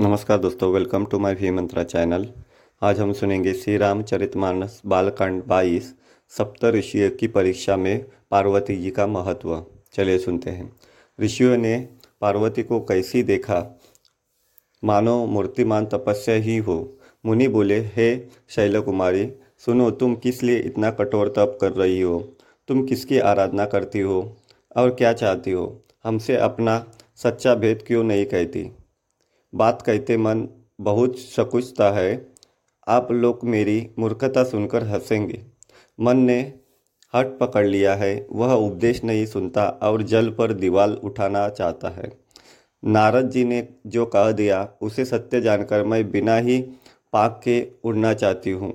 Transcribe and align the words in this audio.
नमस्कार 0.00 0.38
दोस्तों 0.38 0.72
welcome 0.72 1.06
to 1.06 1.18
my 1.18 1.34
V 1.34 1.50
Mantra 1.50 1.84
channel 1.84 2.28
आज 2.82 3.00
हम 3.00 3.12
सुनेंगे 3.12 3.54
श्री 3.54 3.76
रामचरितमानस 3.76 4.82
बालकांड 4.86 5.44
बाईस 5.44 5.94
सप्त 6.28 6.64
ऋषियों 6.64 7.10
की 7.10 7.26
परीक्षा 7.26 7.76
में 7.76 8.04
पार्वती 8.30 8.76
जी 8.76 8.90
का 8.90 9.06
महत्व। 9.06 9.66
चलिए 9.92 10.18
सुनते 10.18 10.50
हैं। 10.50 10.76
ऋषियों 11.20 11.56
ने 11.56 11.88
पार्वती 12.20 12.62
को 12.62 12.80
कैसी 12.80 13.22
देखा? 13.22 13.80
मानो 14.84 15.26
मूर्तिमान 15.26 15.86
तपस्या 15.86 16.34
ही 16.34 16.56
हो। 16.56 16.98
मुनि 17.26 17.48
बोले, 17.48 17.80
हे 17.80 18.26
शैल 18.48 18.80
कुमारी 18.80 19.32
सुनो, 19.58 19.90
तुम 19.90 20.14
किस 20.14 20.42
लिए 20.42 20.58
इतना 20.58 20.90
कठोर 20.90 21.28
तप 21.28 21.58
कर 21.60 21.72
रही 21.72 22.00
हो? 22.00 22.32
तुम 22.68 22.86
किसकी 22.86 23.18
आराधना 23.18 23.66
करती 23.66 24.00
हो? 24.00 24.36
और 24.76 24.90
क्या 24.90 25.12
चाहती 25.12 25.50
हो? 25.50 25.82
हमसे 26.04 26.36
अपना 26.36 26.86
सच्चा 27.16 27.54
भेद 27.54 27.84
क्यों 27.86 28.04
नहीं 28.04 28.26
कहती? 28.26 28.72
बात 29.54 29.82
कहते 29.82 30.16
मन 30.16 30.48
बहुत 30.80 31.18
शकुचता 31.18 31.90
है। 31.90 32.32
आप 32.88 33.12
लोग 33.12 33.40
मेरी 33.44 33.90
मूर्खता 33.98 34.44
सुनकर 34.44 34.82
हंसेंगे। 34.82 35.42
मन 36.00 36.16
ने 36.16 36.40
हट 37.14 37.38
पकड़ 37.38 37.66
लिया 37.66 37.94
है। 37.94 38.26
वह 38.32 38.52
उपदेश 38.52 39.04
नहीं 39.04 39.26
सुनता 39.26 39.68
और 39.82 40.02
जल 40.02 40.30
पर 40.30 40.52
दीवाल 40.52 40.92
उठाना 41.04 41.48
चाहता 41.48 41.88
है। 41.88 42.12
नारद 42.84 43.30
जी 43.30 43.44
ने 43.44 43.68
जो 43.86 44.06
कह 44.06 44.30
दिया, 44.32 44.68
उसे 44.82 45.04
सत्य 45.04 45.40
जानकर 45.40 45.84
मैं 45.84 46.10
बिना 46.10 46.36
ही 46.36 46.60
पाक 47.12 47.40
के 47.44 47.66
उड़ना 47.84 48.12
चाहती 48.14 48.50
हूँ। 48.50 48.72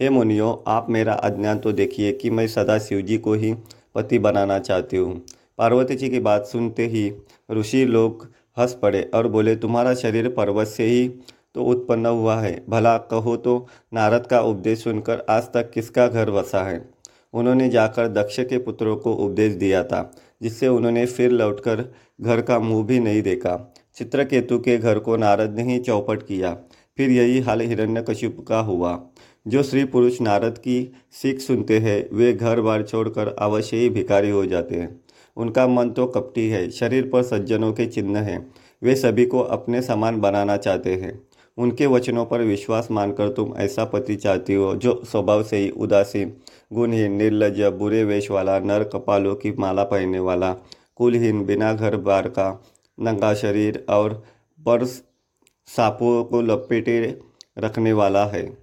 हे 0.00 0.10
मुनियो, 0.10 0.64
आप 0.66 0.86
मेरा 0.90 1.14
अज्ञान 1.14 1.58
तो 1.58 1.72
देखिए 1.72 2.12
कि 2.12 2.30
मैं 2.30 2.46
सदा 2.46 2.78
शिव 2.78 3.00
जी 3.00 3.18
को 3.18 3.34
ही 3.34 3.54
पति 3.94 4.18
बनाना 4.18 4.58
चाहती 4.58 4.96
हूँ। 4.96 5.24
पार्वती 5.58 5.94
जी 5.94 6.08
की 6.08 6.20
बात 6.20 6.46
सुनते 6.46 6.86
ही 6.86 7.12
ऋषि 7.50 7.84
लोग 7.84 8.32
हंस 8.58 8.74
पड़े 8.82 9.10
और 9.14 9.28
बोले, 9.28 9.56
तुम्हारा 9.56 9.94
शरीर 9.94 10.28
पर्वत 10.28 10.66
से 10.66 10.84
ही 10.84 11.08
तो 11.54 11.64
उत्पन्न 11.64 12.06
हुआ 12.06 12.36
है। 12.36 12.64
भला 12.68 12.96
कहो 12.98 13.36
तो 13.36 13.66
नारद 13.94 14.26
का 14.26 14.40
उपदेश 14.40 14.82
सुनकर 14.84 15.24
आज 15.30 15.42
तक 15.42 15.70
किसका 15.70 16.06
घर 16.06 16.30
बसा 16.30 16.62
है? 16.62 16.88
उन्होंने 17.34 17.68
जाकर 17.68 18.08
दक्ष 18.08 18.40
के 18.40 18.58
पुत्रों 18.58 18.96
को 18.96 19.12
उपदेश 19.14 19.54
दिया 19.54 19.82
था, 19.84 20.10
जिससे 20.42 20.68
उन्होंने 20.68 21.06
फिर 21.06 21.30
लौटकर 21.30 21.84
घर 22.20 22.40
का 22.40 22.58
मुँह 22.58 22.84
भी 22.84 23.00
नहीं 23.00 23.22
देखा। 23.22 23.74
चित्रकेतु 23.96 24.58
के 24.58 24.78
घर 24.78 24.98
को 24.98 25.16
नारद 25.16 25.56
ने 25.56 25.62
ही 25.62 25.78
चौपट 25.78 26.22
किया। 26.22 26.56
फिर 26.96 27.10
यही 27.10 27.40
हाल 27.40 27.60
हिरण्यकशिप 27.60 28.44
का 28.48 28.60
हुआ। 28.60 29.00
जो 29.46 29.62
स्त्री 29.62 29.84
पुरुष 29.84 30.20
नारद 30.20 30.58
की 30.58 30.92
सीख 31.12 31.40
सुनते 31.40 31.78
हैं, 31.78 32.16
वे 32.16 32.32
घर 32.32 32.60
बार 32.60 32.82
छोड़कर 32.82 33.28
अवश्य 33.28 33.76
ही 33.76 33.88
भिखारी 33.88 34.30
हो 34.30 34.46
जाते 34.46 34.74
हैं। 34.74 35.00
उनका 35.36 35.66
मन 35.66 35.90
तो 35.90 36.06
कपटी 36.06 36.48
है, 36.48 36.70
शरीर 36.70 37.08
पर 37.08 37.22
सज्जनों 37.22 37.72
के 37.72 37.86
चिन्ह 37.86 38.18
हैं। 38.18 38.54
वे 38.82 38.94
सभी 38.94 39.26
को 39.26 39.40
अपने 39.40 39.82
समान 39.82 40.20
बनाना 40.20 40.56
चाहते 40.56 40.94
हैं। 40.94 41.20
उनके 41.58 41.86
वचनों 41.86 42.24
पर 42.26 42.40
विश्वास 42.40 42.88
मानकर 42.90 43.28
तुम 43.28 43.54
ऐसा 43.56 43.84
पति 43.84 44.16
चाहती 44.16 44.54
हो 44.54 44.74
जो 44.74 45.00
स्वभाव 45.04 45.42
से 45.42 45.56
ही 45.56 45.70
उदासीन, 45.70 46.32
गुणहीन, 46.72 47.12
निर्लज, 47.12 47.60
बुरे 47.60 48.04
वेश 48.04 48.30
वाला, 48.30 48.58
नर 48.58 48.84
कपालों 48.84 49.34
की 49.34 49.52
माला 49.52 49.84
पहनने 49.84 50.18
वाला, 50.18 50.52
कुलहीन, 50.96 51.44
बिना 51.44 51.72
घर 51.72 51.96
बार 51.96 52.28
का, 52.28 52.62
नंगा 53.00 53.34
शरीर 53.34 53.84
और 53.88 54.22
पर 54.60 54.84
सांपों 54.84 56.24
को 56.24 56.40
लपेटे 56.40 57.18
रखने 57.58 57.92
वाला 57.92 58.24
है। 58.26 58.56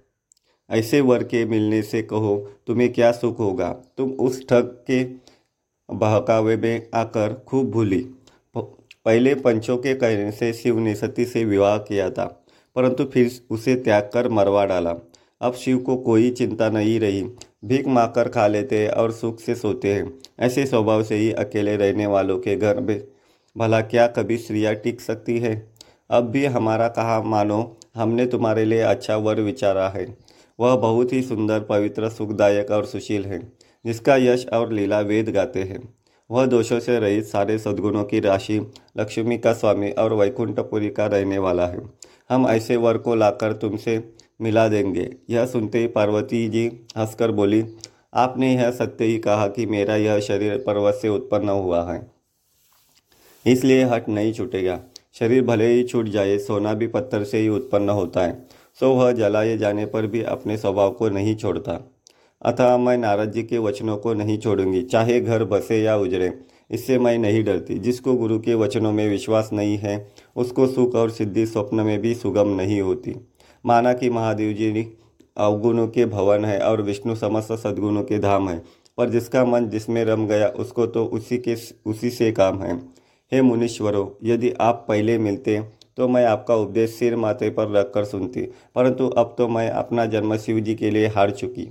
ऐसे 0.70 1.00
वर 1.00 1.22
के 1.24 1.44
मिलने 1.44 1.82
से 1.82 2.02
कहो, 2.02 2.36
तुम्हें 2.66 2.92
क्या 2.92 3.12
सुख 3.12 3.38
होगा? 3.38 3.68
तुम 3.96 4.10
उस 4.10 4.48
ठग 4.48 4.84
के 4.86 5.04
बहकावे 5.88 6.56
में 6.56 6.86
आकर 6.94 7.34
खूब 7.46 7.70
भूली। 7.70 8.00
पहले 8.56 9.34
पंचों 9.34 9.76
के 9.76 9.94
कहने 9.94 10.30
से 10.32 10.52
शिव 10.52 10.78
ने 10.78 10.94
सती 10.94 11.24
से 11.24 11.44
विवाह 11.44 11.76
किया 11.78 12.08
था, 12.10 12.24
परंतु 12.76 13.04
फिर 13.04 13.30
उसे 13.50 13.74
त्याग 13.76 14.10
कर 14.14 14.28
मरवा 14.28 14.64
डाला। 14.66 14.94
अब 15.40 15.54
शिव 15.54 15.78
को 15.78 15.96
कोई 15.96 16.30
चिंता 16.30 16.68
नहीं 16.70 16.98
रही। 17.00 17.22
भीख 17.64 17.86
माकर 17.88 18.28
खा 18.28 18.46
लेते 18.46 18.78
हैं 18.78 18.90
और 18.90 19.12
सुख 19.12 19.40
से 19.40 19.54
सोते 19.54 19.92
हैं। 19.92 20.12
ऐसे 20.40 20.66
स्वभाव 20.66 21.02
से 21.02 21.16
ही 21.16 21.30
अकेले 21.32 21.76
रहने 21.76 22.06
वालों 22.06 22.38
के 22.38 22.56
घर 22.56 22.80
में 22.80 23.00
भला 23.56 23.80
क्या 23.82 24.06
कभी 24.08 24.36
स्त्रियाँ 24.36 24.74
टिक 24.74 25.00
सकती 25.00 25.38
है? 25.38 25.54
अब 26.10 26.24
भी 26.24 26.44
हमारा 26.46 26.88
कहा 26.88 27.20
मानो, 27.22 27.76
हमने 27.96 28.26
तुम्हारे 28.26 28.64
लिए 28.64 28.80
अच्छा 28.80 29.16
वर 29.16 29.40
विचारा 29.40 29.88
है। 29.88 30.06
वह 30.58 30.76
बहुत 30.76 31.12
ही 31.12 31.22
सुंदर, 31.22 31.60
पवित्र, 31.60 32.08
सुखदायक 32.08 32.70
और 32.70 32.86
सुशील 32.86 33.24
है। 33.24 33.40
जिसका 33.86 34.16
यश 34.16 34.46
और 34.52 34.72
लीला 34.72 35.00
वेद 35.00 35.28
गाते 35.28 35.62
हैं। 35.62 35.94
वह 36.30 36.46
दोषों 36.46 36.80
से 36.80 36.98
रहित 36.98 37.24
सारे 37.24 37.58
सद्गुणों 37.58 38.04
की 38.04 38.20
राशि, 38.20 38.58
लक्ष्मी 38.98 39.38
का 39.38 39.52
स्वामी 39.52 39.90
और 39.90 40.12
वैकुंठपुरी 40.12 40.90
का 40.90 41.06
रहने 41.06 41.38
वाला 41.38 41.66
है। 41.66 41.82
हम 42.30 42.46
ऐसे 42.48 42.76
वर 42.76 42.98
को 42.98 43.14
लाकर 43.14 43.52
तुमसे 43.52 44.12
मिला 44.40 44.68
देंगे। 44.68 45.16
यह 45.30 45.46
सुनते 45.46 45.78
ही 45.78 45.86
पार्वती 45.86 46.48
जी 46.48 46.66
हंसकर 46.98 47.30
बोली, 47.30 47.64
आपने 48.14 48.54
यह 48.54 48.70
सत्य 48.70 49.04
ही 49.04 49.18
कहा 49.18 49.46
कि 49.48 49.66
मेरा 49.66 49.96
यह 49.96 50.20
शरीर 50.20 50.56
पर्वत 50.58 50.94
से 50.94 51.08
उत्पन्न 51.08 51.48
हुआ 51.48 51.92
है। 51.92 52.12
इसलिए 53.46 53.84
हट 53.84 54.08
नहीं 54.08 54.32
छूटेगा। 54.32 54.80
शरीर 55.14 55.42
भले 55.42 55.66
ही 55.66 55.84
छूट 55.84 56.08
जाए, 56.08 56.38
सोना 56.38 56.74
भी 56.74 56.86
पत्थर 56.86 57.24
से 57.24 57.38
ही 57.38 57.48
उत्पन्न 57.48 57.88
होता 57.88 58.20
है। 58.20 58.46
सो 58.80 58.94
वह 58.94 59.12
जलाए 59.12 59.56
जाने 59.58 59.86
पर 59.86 60.06
भी 60.06 60.22
अपने 60.22 60.56
स्वभाव 60.56 60.90
को 60.90 61.08
नहीं 61.08 61.36
छोड़ता। 61.36 61.93
अतः 62.44 62.76
मैं 62.76 62.96
नारद 62.98 63.32
जी 63.32 63.42
के 63.42 63.58
वचनों 63.58 63.96
को 63.96 64.14
नहीं 64.14 64.38
छोड़ूँगी। 64.38 64.82
चाहे 64.82 65.20
घर 65.20 65.44
बसे 65.44 65.82
या 65.82 65.96
उजड़े, 65.96 66.32
इससे 66.70 66.98
मैं 66.98 67.16
नहीं 67.18 67.42
डरती। 67.44 67.78
जिसको 67.78 68.14
गुरु 68.14 68.38
के 68.38 68.54
वचनों 68.54 68.92
में 68.92 69.08
विश्वास 69.08 69.50
नहीं 69.52 69.76
है, 69.78 69.96
उसको 70.36 70.66
सुख 70.66 70.94
और 70.94 71.10
सिद्धि 71.10 71.46
स्वप्न 71.46 71.80
में 71.80 72.00
भी 72.00 72.14
सुगम 72.14 72.48
नहीं 72.50 72.80
होती। 72.80 73.14
माना 73.64 73.92
कि 73.92 74.10
महादेव 74.10 74.52
जी 74.52 74.86
अवगुणों 75.36 75.86
के 75.88 76.04
भवन 76.06 76.44
है 76.44 76.58
और 76.60 76.82
विष्णु 76.82 77.14
समस्त 77.16 77.52
सद्गुणों 77.52 78.02
के 78.02 78.18
धाम 78.18 78.48
है, 78.48 78.62
पर 78.98 79.10
जिसका 79.10 79.44
मन 79.44 79.68
जिसमें 79.68 80.04
रम 80.04 80.26
गया, 80.26 80.48
उसको 80.48 80.86
तो 80.86 81.04
उसी 81.06 81.38
के, 81.38 81.54
उसी 81.86 82.10
से 82.10 82.30
काम 82.32 82.62
है। 82.62 82.76
हे 83.32 83.40
मुनीश्वरों, 83.42 84.06
यदि 84.24 84.52
आप 84.60 84.84
पहले 84.88 85.18
मिलते 85.18 85.62
तो 85.96 86.06
मैं 86.08 86.24
आपका 86.26 86.54
उपदेश 86.56 86.90
सिर 86.90 87.16
माथे 87.16 87.48
पर 87.50 87.70
रखकर 87.70 88.04
सुनती, 88.04 88.42
परंतु 88.74 89.08
अब 89.08 89.34
तो 89.38 89.48
मैं 89.48 89.68
अपना 89.70 90.06
जन्म 90.06 90.36
शिव 90.36 90.58
जी 90.60 90.74
के 90.74 90.90
लिए 90.90 91.06
हार 91.06 91.30
चुकी। 91.30 91.68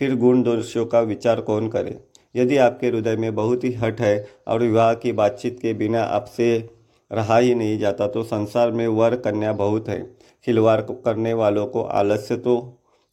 फिर 0.00 0.14
गुण 0.14 0.42
दोषों 0.42 0.84
का 0.86 1.00
विचार 1.00 1.40
कौन 1.40 1.68
करे? 1.68 1.98
यदि 2.34 2.56
आपके 2.56 2.86
हृदय 2.86 3.16
में 3.16 3.34
बहुत 3.34 3.64
ही 3.64 3.72
हट 3.72 4.00
है 4.00 4.26
और 4.48 4.62
विवाह 4.62 4.92
की 4.94 5.12
बातचीत 5.12 5.58
के 5.60 5.72
बिना 5.74 6.02
आपसे 6.02 6.68
रहा 7.10 7.36
ही 7.38 7.54
नहीं 7.54 7.78
जाता 7.78 8.06
तो 8.06 8.22
संसार 8.22 8.70
में 8.70 8.86
वर 8.88 9.16
कन्या 9.16 9.52
बहुत 9.52 9.88
है। 9.88 10.00
खिलवाड़ 10.46 10.80
करने 10.80 11.32
वालों 11.34 11.66
को 11.66 11.82
आलस्य 11.82 12.36
तो 12.36 12.56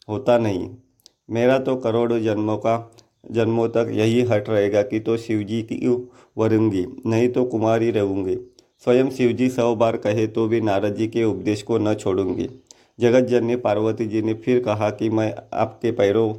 होता 0.09 0.37
नहीं। 0.37 0.69
मेरा 1.29 1.57
तो 1.59 1.75
करोड़ों 1.75 2.19
जन्मों 2.19 2.57
का, 2.57 2.91
जन्मों 3.31 3.67
तक 3.69 3.91
यही 3.91 4.21
हट 4.21 4.49
रहेगा 4.49 4.81
कि 4.81 4.99
तो 4.99 5.17
शिवजी 5.17 5.61
की 5.61 5.87
वरूँगी, 6.37 6.85
नहीं 7.05 7.29
तो 7.29 7.43
कुमारी 7.45 7.91
रहूँगी। 7.91 8.35
स्वयं 8.83 9.09
शिवजी 9.09 9.49
सौ 9.49 9.75
बार 9.75 9.97
कहे 9.97 10.27
तो 10.27 10.47
भी 10.47 10.61
नारद 10.61 10.95
जी 10.95 11.07
के 11.07 11.23
उपदेश 11.23 11.61
को 11.61 11.77
न 11.77 11.93
छोड़ूँगी। 11.93 12.49
जगत 12.99 13.27
जननी 13.27 13.55
पार्वती 13.55 14.05
जी 14.05 14.21
ने 14.21 14.33
फिर 14.33 14.63
कहा 14.63 14.89
कि 14.89 15.09
मैं 15.09 15.33
आपके 15.53 15.91
पैरों 15.91 16.33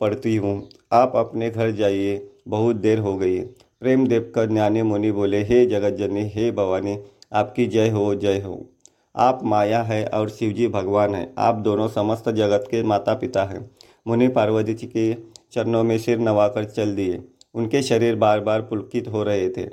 पढ़ती 0.00 0.36
हूँ। 0.36 0.68
आप 0.92 1.12
अपने 1.16 1.50
घर 1.50 1.70
जाइए। 1.70 2.30
बहुत 2.48 2.76
देर 2.76 2.98
हो 2.98 3.16
गई। 3.16 3.40
प्रेम 3.80 4.06
देव 4.06 4.32
कर 4.34 4.46
ज्ञानी 4.46 4.82
मुनि 4.82 5.12
बोले, 5.12 5.42
हे 5.42 5.66
जगत 5.66 5.90
जननी 5.90 6.28
हे 6.28 6.50
भवानी, 6.50 6.98
आपकी 7.32 7.66
जय 7.66 7.88
हो 7.88 8.14
जय 8.14 8.38
हो। 8.38 8.70
आप 9.16 9.40
माया 9.44 9.82
है 9.82 10.06
और 10.06 10.28
शिवजी 10.28 10.68
भगवान 10.68 11.14
है। 11.14 11.34
आप 11.38 11.54
दोनों 11.54 11.88
समस्त 11.88 12.28
जगत 12.28 12.64
के 12.70 12.82
माता 12.82 13.14
पिता 13.14 13.44
हैं। 13.44 13.70
मुनि 14.08 14.28
पार्वती 14.28 14.74
जी 14.74 14.86
के 14.86 15.14
चरणों 15.52 15.84
में 15.84 15.98
सिर 15.98 16.18
नवाकर 16.18 16.64
चल 16.64 16.96
दिए। 16.96 17.22
उनके 17.54 17.82
शरीर 17.82 18.14
बार 18.14 18.40
बार 18.40 18.60
पुलकित 18.60 19.08
हो 19.08 19.22
रहे 19.22 19.50
थे। 19.50 19.66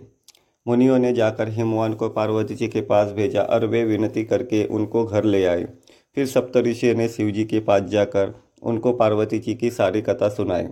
मुनियों 0.68 1.00
ने 1.00 1.14
जाकर 1.14 1.50
हिमवान 1.50 1.94
को 1.94 2.10
पार्वती 2.10 2.56
जी 2.56 2.68
के 2.68 2.82
पास 2.82 3.12
भेजा 3.12 3.42
और 3.42 3.66
वे 3.66 3.84
विनती 3.84 4.24
करके 4.24 4.66
उनको 4.66 5.06
घर 5.06 5.24
ले 5.24 5.46
आए। 5.46 5.68
फिर 6.16 6.26
सप्तऋषि 6.26 6.94
ने 6.94 7.08
शिवजी 7.08 7.46
के 7.46 7.60
पास 7.60 7.82
जाकर 7.82 8.45
उनको 8.62 8.94
पार्वती 8.94 9.40
जी 9.40 9.56
की 9.56 9.70
सारी 9.72 10.02
कथा 10.02 10.30
सुनाई। 10.30 10.68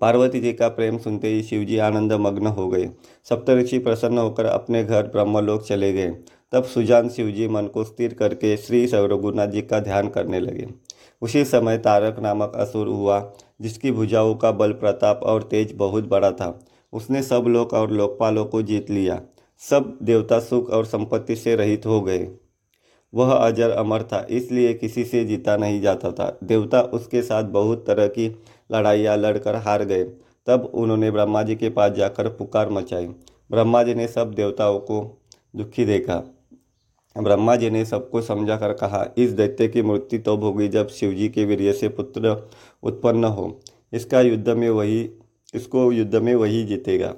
पार्वती 0.00 0.40
जी 0.40 0.52
का 0.52 0.68
प्रेम 0.68 0.98
सुनते 0.98 1.28
ही 1.28 1.42
शिवजी 1.42 1.78
आनंद 1.78 2.12
मग्न 2.12 2.46
हो 2.46 2.68
गए। 2.68 2.90
सप्तऋषि 3.24 3.78
प्रसन्न 3.78 4.18
होकर 4.18 4.44
अपने 4.44 4.84
घर 4.84 5.02
ब्रह्मलोक 5.02 5.62
चले 5.62 5.92
गए। 5.92 6.10
तब 6.52 6.64
सुजान 6.64 7.08
शिवजी 7.08 7.48
मन 7.48 7.66
को 7.66 7.84
स्थिर 7.84 8.14
करके 8.14 8.56
श्री 8.56 8.88
सौरगुनाथ 8.88 9.46
जी 9.46 9.62
का 9.62 9.80
ध्यान 9.80 10.08
करने 10.08 10.40
लगे। 10.40 10.68
उसी 11.22 11.44
समय 11.44 11.78
तारक 11.78 12.18
नामक 12.18 12.52
असुर 12.56 12.88
हुआ, 12.88 13.32
जिसकी 13.60 13.90
भुजाओं 13.90 14.34
का 14.34 14.52
बल, 14.52 14.72
प्रताप 14.72 15.20
और 15.22 15.42
तेज 15.42 15.72
बहुत 15.72 16.08
बड़ा 16.08 16.30
था। 16.30 16.60
उसने 16.92 17.22
सब 17.22 17.44
लोक 17.46 17.74
और 17.74 17.90
लोकपालों 17.90 18.44
को 18.44 18.62
जीत 18.62 18.90
लिया। 18.90 19.20
सब 19.58 19.98
देवता 20.02 20.38
सुख 20.40 20.70
और 20.70 20.84
संपत्ति 20.84 21.36
से 21.36 21.56
रहित 21.56 21.86
हो 21.86 22.00
गए। 22.00 22.28
वह 23.12 23.32
अजर 23.32 23.70
अमर 23.70 24.02
था, 24.02 24.26
इसलिए 24.30 24.72
किसी 24.74 25.04
से 25.04 25.24
जीता 25.24 25.56
नहीं 25.56 25.80
जाता 25.80 26.10
था। 26.12 26.38
देवता 26.44 26.80
उसके 26.82 27.22
साथ 27.22 27.44
बहुत 27.44 27.84
तरह 27.86 28.06
की 28.08 28.28
लड़ाइयाँ 28.72 29.16
लड़कर 29.16 29.56
हार 29.56 29.84
गए। 29.84 30.04
तब 30.46 30.70
उन्होंने 30.74 31.10
ब्रह्मा 31.10 31.42
जी 31.42 31.54
के 31.56 31.68
पास 31.70 31.92
जाकर 31.92 32.28
पुकार 32.28 32.70
मचाई। 32.70 33.06
ब्रह्मा 33.50 33.82
जी 33.82 33.94
ने 33.94 34.06
सब 34.08 34.34
देवताओं 34.34 34.78
को 34.80 35.00
दुखी 35.56 35.84
देखा। 35.84 36.22
ब्रह्मा 37.16 37.56
जी 37.56 37.70
ने 37.70 37.84
सबको 37.84 38.20
समझा 38.22 38.56
कर 38.56 38.72
कहा, 38.72 39.04
इस 39.18 39.30
दैत्य 39.30 39.68
की 39.68 39.82
मृत्यु 39.82 40.18
तो 40.18 40.36
होगी 40.36 40.68
जब 40.68 40.88
शिवजी 40.88 41.28
के 41.28 41.44
वीर्य 41.44 41.72
से 41.72 41.88
पुत्र 41.88 42.36
उत्पन्न 42.82 43.24
हो। 43.24 43.60
इसका 43.92 44.20
युद्ध 44.20 44.48
में 44.48 44.68
वही, 44.70 45.00
इसको 45.54 45.90
युद्ध 45.92 46.14
में 46.14 46.34
वही 46.34 46.62
जीतेगा। 46.64 47.14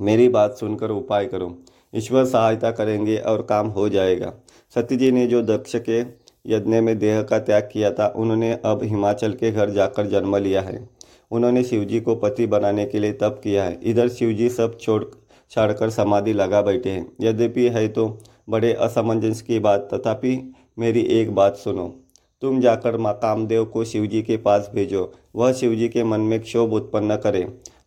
मेरी 0.00 0.28
बात 0.28 0.56
सुनकर 0.56 0.90
उपाय 0.90 1.26
करो। 1.26 1.48
ईश्वर 1.96 2.24
सहायता 2.24 2.70
करेंगे 2.70 3.16
और 3.16 3.42
काम 3.42 3.66
हो 3.66 3.88
जाएगा। 3.88 4.32
सत्य 4.74 4.96
जी 4.96 5.10
ने 5.12 5.26
जो 5.26 5.42
दक्ष 5.42 5.76
के 5.88 6.00
यज्ञ 6.46 6.80
में 6.80 6.98
देह 6.98 7.22
का 7.22 7.38
त्याग 7.38 7.68
किया 7.72 7.90
था, 7.90 8.06
उन्होंने 8.16 8.52
अब 8.64 8.82
हिमाचल 8.82 9.32
के 9.32 9.50
घर 9.50 9.70
जाकर 9.70 10.06
जन्म 10.06 10.36
लिया 10.36 10.60
है। 10.60 10.88
उन्होंने 11.30 11.62
शिवजी 11.64 12.00
को 12.00 12.14
पति 12.14 12.46
बनाने 12.46 12.84
के 12.86 12.98
लिए 12.98 13.12
तप 13.12 13.40
किया 13.44 13.64
है। 13.64 13.78
इधर 13.82 14.08
शिवजी 14.08 14.48
सब 14.48 14.78
छोड़, 14.78 15.04
छाड़कर 15.50 15.90
समाधि 15.90 16.32
लगा 16.32 16.62
बैठे 16.62 16.90
हैं। 16.90 17.06
यद्यपि 17.20 17.68
है 17.68 17.88
तो 17.88 18.18
बड़े 18.48 18.72
असमंजस 18.72 19.42
की 19.42 19.58
बात, 19.58 19.88
तथापि 19.94 20.54
मेरी 20.78 21.00
एक 21.00 21.34
बात 21.34 21.56
सुनो। 21.56 21.94
तुम 22.42 22.60
जाकर 22.60 22.96
माँ 22.96 23.12
कामदेव 23.14 23.64
को 23.64 23.84
शिवजी 23.84 24.22
के 24.22 24.36
पास 24.36 24.70
भेजो। 24.74 25.12
वह 25.36 25.52
शिवजी 25.52 25.88
के 25.88 26.04
मन 26.04 26.20
में 26.20 26.40
क्षोभ 26.40 26.72
उत्पन्न 26.72 27.16
करे। 27.16 27.42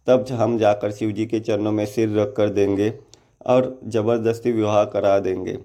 तब 0.08 0.26
हम 0.32 0.58
जाकर 0.58 0.92
शिवजी 0.92 1.26
के 1.26 1.40
चरणों 1.40 1.72
में 1.72 1.86
सिर 1.86 2.10
रख 2.10 2.34
कर 2.38 2.50
देंगे। 2.50 2.94
और 3.48 3.80
ज़बरदस्ती 3.86 4.52
विवाह 4.52 4.84
करा 4.86 5.18
देंगे। 5.20 5.58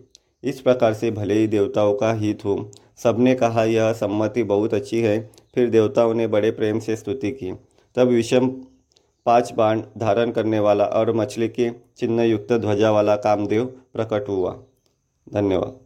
इस 0.44 0.60
प्रकार 0.60 0.94
से 0.94 1.10
भले 1.10 1.34
ही 1.34 1.46
देवताओं 1.46 1.94
का 1.94 2.12
हित 2.12 2.44
हो, 2.44 2.70
सबने 2.98 3.34
कहा, 3.34 3.64
यह 3.64 3.92
सम्मति 3.92 4.42
बहुत 4.42 4.74
अच्छी 4.74 5.00
है। 5.00 5.18
फिर 5.54 5.68
देवताओं 5.70 6.14
ने 6.14 6.26
बड़े 6.26 6.50
प्रेम 6.50 6.78
से 6.78 6.96
स्तुति 6.96 7.30
की। 7.30 7.52
तब 7.96 8.08
विषम 8.08 8.48
पाँच 9.26 9.52
बाण 9.52 9.80
धारण 9.98 10.30
करने 10.30 10.60
वाला 10.60 10.84
और 10.84 11.12
मछली 11.12 11.48
के 11.48 11.70
चिन्ह 11.96 12.22
युक्त 12.22 12.52
ध्वजा 12.52 12.90
वाला 12.90 13.16
कामदेव 13.16 13.64
प्रकट 13.64 14.28
हुआ। 14.28 14.58
धन्यवाद। 15.26 15.78